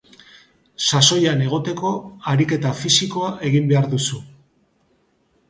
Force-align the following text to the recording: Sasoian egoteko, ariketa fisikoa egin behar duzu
Sasoian 0.85 1.43
egoteko, 1.47 1.91
ariketa 2.33 2.73
fisikoa 2.81 3.31
egin 3.51 3.69
behar 3.75 3.87
duzu 3.95 4.21